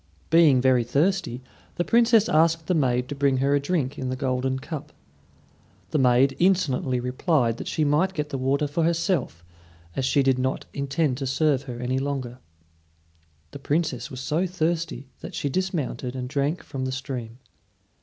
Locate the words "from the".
16.63-16.91